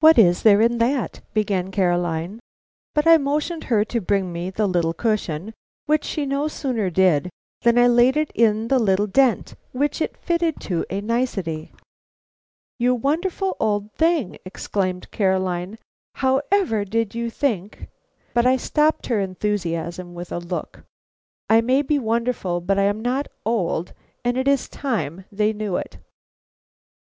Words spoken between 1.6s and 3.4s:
Caroline; but I